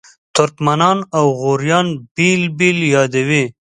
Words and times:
ترکمنان 0.35 0.97
او 1.17 1.25
غوریان 1.41 1.87
بېل 2.15 2.41
بېل 2.57 2.77
یادوي. 2.95 3.43